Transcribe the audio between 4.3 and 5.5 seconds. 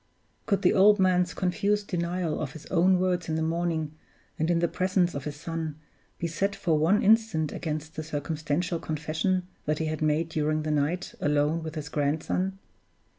and in the presence of his